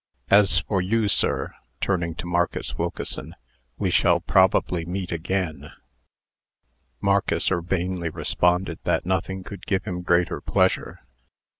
[0.31, 3.35] As for you, sir," turning to Marcus Wilkeson,
[3.77, 5.71] "we shall probably meet again."
[7.01, 11.01] Marcus urbanely responded that nothing could give him greater pleasure.